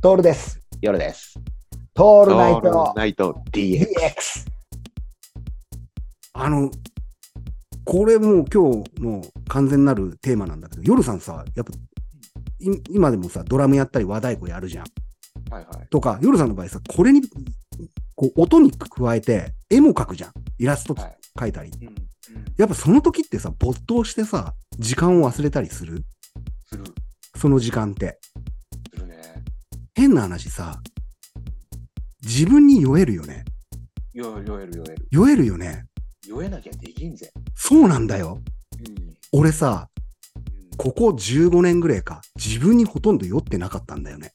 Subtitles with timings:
[0.00, 0.62] トールです。
[0.80, 1.34] 夜です。
[1.92, 3.84] トールナイオールトナイト DX。
[6.34, 6.70] あの、
[7.84, 11.72] これもう今日の完全なるテーマなんだけど、夜さんさ、やっぱ、
[12.60, 14.84] い今でもさ、ドラムやったり和太鼓やるじゃん。
[15.52, 15.88] はいはい。
[15.90, 17.22] とか、夜さんの場合さ、これに、
[18.14, 20.32] こう、音に加えて、絵も描くじゃん。
[20.58, 21.70] イラストはい描いたり。
[21.70, 21.88] うん。
[21.88, 21.94] うん。
[22.56, 26.04] やっぱその時ってさ、没頭してさ、時間を忘れたりする？
[26.66, 26.84] する。
[27.34, 28.20] その時間って。
[29.98, 30.80] 変な話さ、
[32.22, 33.44] 自分に酔えるよね。
[34.12, 35.08] よ、酔える酔える。
[35.10, 35.86] 酔えるよね。
[36.24, 37.32] 酔えなきゃできんぜ。
[37.56, 38.38] そうなんだよ。
[38.78, 39.14] うん。
[39.32, 39.88] 俺さ、
[40.76, 44.30] ここ15年ぐらいか、自分にほとんど酔ってなかったんだよね。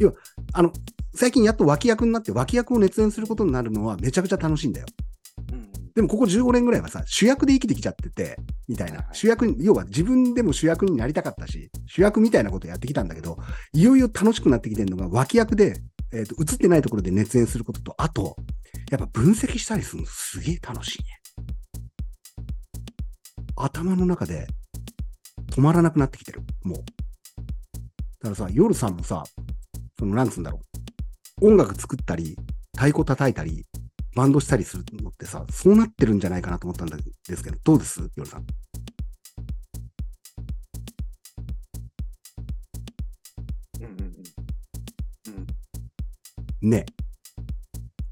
[0.00, 0.14] うん。
[0.54, 0.72] あの、
[1.14, 4.86] 最近やっと脇役になって脇役を熱演することになるのはめちゃくちゃ楽しいんだよ。
[5.90, 5.94] うん。
[5.94, 8.36] でもここ15年ぐらいはさ、主役で生きてきちゃってて、
[8.68, 9.04] みたいな。
[9.12, 13.38] 主役に、要は自分でも主役になりたかったし、主役みたいなことやってきたんだけど、
[13.72, 18.36] いよいよ楽しくなってきてるのが脇役で、えっ、と、映ってないところで熱演することと、あと、
[18.90, 21.20] やっぱ分析したりするのすげえ楽しいね。
[23.56, 24.46] 頭の中で
[25.50, 26.42] 止まらなくなってきてる。
[26.62, 26.78] もう。
[26.78, 26.84] だ
[28.22, 29.24] からさ、夜さんもさ、
[29.98, 30.60] その、なんつうんだろ
[31.42, 31.48] う。
[31.48, 32.36] 音楽作ったり、
[32.74, 33.66] 太鼓叩いたり、
[34.14, 36.96] バンドしたりするのってさ、そうなってるんじゃないかなと思ったんで
[37.36, 38.10] すけど、どうです？
[38.16, 38.46] 夜さん。
[43.80, 43.84] うん。
[43.84, 43.94] うん。
[46.62, 46.70] うん。
[46.70, 46.86] ね。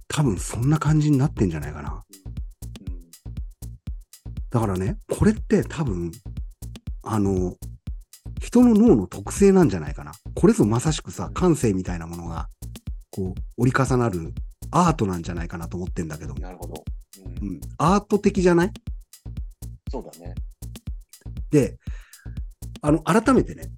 [0.06, 2.04] 多分そんな感じになってんじゃないかな。
[4.50, 6.10] だからね、これって多分、
[7.02, 7.54] あの、
[8.40, 10.12] 人の脳の特性なんじゃないかな。
[10.34, 12.48] これぞまさしくさ、感性みたいなものが、
[13.10, 14.32] こう、折り重なる
[14.70, 16.84] アートなんじゃないかなと思ってんだけどうん。、なるほど。
[17.42, 17.44] う。
[17.44, 18.72] うんん、アート的じゃない？
[19.90, 20.34] そうだね。
[21.50, 21.78] で、
[22.82, 23.70] あの、改めてね、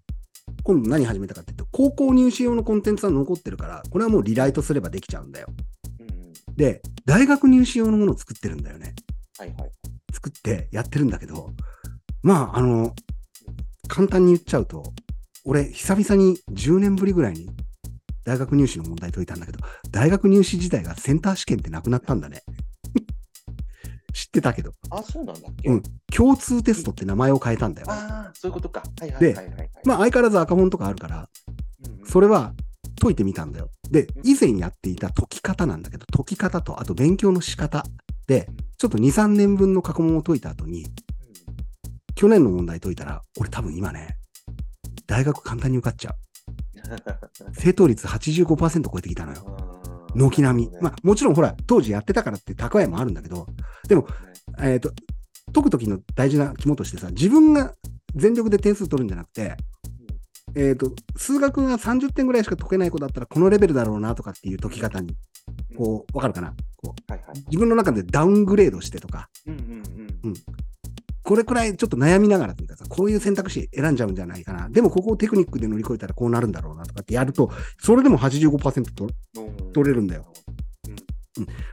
[0.65, 5.47] 今度何始めたかっていうと、高校入試用のコンテンツは残ってるから、これはもうリライトすればできちゃうんだよ。
[6.01, 6.09] うん。
[6.09, 6.13] う
[6.53, 6.57] ん。
[6.57, 8.95] で、大学入試用のものを作ってるんだよね。
[9.39, 9.71] はいはい。
[10.13, 11.51] 作ってやってるんだけど、
[12.23, 12.95] まあ、あの、
[13.89, 14.93] 簡単に言っちゃうと、
[15.45, 17.49] 俺、久々に10年ぶりぐらいに
[18.25, 19.59] 大学入試の問題解いたんだけど、
[19.91, 22.43] 大学入試自体がセンター試験ってなくなったんだね。
[24.13, 25.69] 知ってたけど、あ、そうなんだっけ？
[25.69, 25.83] うん
[26.13, 27.87] 共通テストって名前を変えたんだよ。
[27.91, 28.83] ああ、そういうことか。
[29.01, 29.71] はいはいではいはいはい。
[29.85, 31.29] まあ、相変わらず赤本とかあるから、
[31.87, 32.55] うんうんそれは
[33.01, 33.71] 解いてみたんだよ。
[33.91, 37.85] で、以前やっていた解き方なんだけど、解き方と、あと勉強の仕方
[38.27, 40.87] で、ちょっと2、3年分の過去問を解いた後に、
[42.15, 44.19] 去年の問題解いたら、俺多分今ね、
[45.07, 46.15] 大学簡単に受かっちゃう。
[47.53, 49.57] 正答率85%超えてきたのよ。
[50.15, 50.31] うん。
[50.31, 50.73] 軒並み。
[50.81, 53.47] まあ、もちろんほら、当時やってたからって蓄えもあるんだけど、
[53.89, 54.07] でも、
[54.61, 54.93] えっ、と、
[55.53, 57.75] 解くときの大事な肝としてさ、自分が
[58.15, 59.57] 全力で点数取るんじゃなくて、
[60.57, 65.15] えっ、と、数学が30点ぐらいしか解けない子だったら、このレベルだろうなとかっていう解き方に、
[65.77, 66.55] こう、わかるかな？
[66.77, 67.39] こう、はいはい。
[67.47, 70.35] 自分の中でダウングレードしてとか、うんうんうん。
[71.23, 74.69] これくらいちょっと悩みながらというかさ、こういう選択肢選んじゃうんじゃないかな。
[74.69, 79.09] でもここをテクニックで乗り越えたらこうなるんだろうなとかってやると、それでも85%と、
[79.73, 80.27] 取れるんだよ。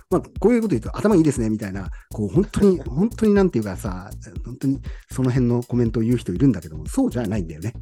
[0.10, 4.10] まあ、こういうこと言うと頭いいですねみたいな、こう本当に、本当になんていうかさ、
[4.46, 4.80] 本当に
[5.12, 7.74] その辺のコメントを言う人いるんだけども、そうじゃないんだよね。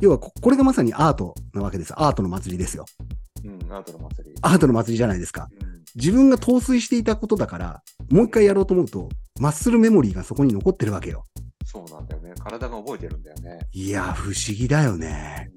[0.00, 1.94] 要はこ、これがまさにアートなわけです。
[1.96, 2.84] アートの祭りですよ。
[3.44, 3.50] うん。
[3.52, 3.72] うん。
[3.72, 4.34] アートの祭り。
[4.42, 5.48] アートの祭りじゃないですか。
[5.62, 5.82] うん。
[5.94, 9.08] 自分が陶酔していたことだから、もう一回やろうと思うと、
[9.40, 11.24] マッスルメモリーがそこに残ってるわけよ。
[11.64, 12.21] そうなんだよね。
[12.42, 13.60] 体が覚えてるんだよね。
[13.72, 15.50] いや、不思議だよね。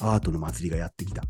[0.00, 1.22] アートの祭りがやってきた。